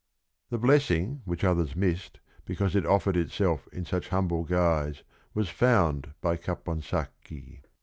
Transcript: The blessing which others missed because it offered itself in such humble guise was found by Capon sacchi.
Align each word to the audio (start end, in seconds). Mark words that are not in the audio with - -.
The 0.49 0.57
blessing 0.57 1.21
which 1.25 1.43
others 1.43 1.75
missed 1.75 2.19
because 2.43 2.75
it 2.75 2.87
offered 2.87 3.15
itself 3.15 3.67
in 3.71 3.85
such 3.85 4.09
humble 4.09 4.43
guise 4.45 5.03
was 5.35 5.49
found 5.49 6.15
by 6.21 6.37
Capon 6.37 6.81
sacchi. 6.81 7.61